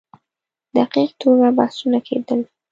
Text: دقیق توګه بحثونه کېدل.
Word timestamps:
دقیق 0.77 1.11
توګه 1.21 1.47
بحثونه 1.57 1.99
کېدل. 2.07 2.39